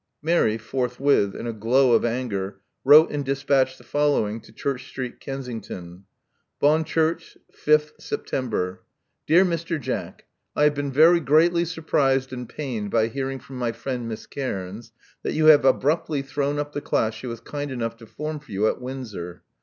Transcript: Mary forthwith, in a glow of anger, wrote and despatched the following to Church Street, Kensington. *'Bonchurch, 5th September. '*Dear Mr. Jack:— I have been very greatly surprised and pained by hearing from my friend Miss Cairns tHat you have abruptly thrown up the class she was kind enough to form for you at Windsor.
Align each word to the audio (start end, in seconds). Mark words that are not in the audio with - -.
Mary 0.23 0.57
forthwith, 0.57 1.35
in 1.35 1.45
a 1.45 1.53
glow 1.53 1.91
of 1.93 2.03
anger, 2.03 2.59
wrote 2.83 3.11
and 3.11 3.23
despatched 3.23 3.77
the 3.77 3.83
following 3.83 4.39
to 4.41 4.51
Church 4.51 4.87
Street, 4.87 5.19
Kensington. 5.19 6.05
*'Bonchurch, 6.59 7.37
5th 7.53 7.91
September. 8.01 8.81
'*Dear 9.27 9.45
Mr. 9.45 9.79
Jack:— 9.79 10.25
I 10.55 10.63
have 10.63 10.73
been 10.73 10.91
very 10.91 11.19
greatly 11.19 11.65
surprised 11.65 12.33
and 12.33 12.49
pained 12.49 12.89
by 12.89 13.09
hearing 13.09 13.37
from 13.37 13.57
my 13.59 13.71
friend 13.71 14.07
Miss 14.09 14.25
Cairns 14.25 14.91
tHat 15.23 15.33
you 15.35 15.45
have 15.45 15.65
abruptly 15.65 16.23
thrown 16.23 16.57
up 16.57 16.73
the 16.73 16.81
class 16.81 17.13
she 17.13 17.27
was 17.27 17.39
kind 17.39 17.69
enough 17.69 17.95
to 17.97 18.07
form 18.07 18.39
for 18.39 18.51
you 18.51 18.67
at 18.67 18.81
Windsor. 18.81 19.43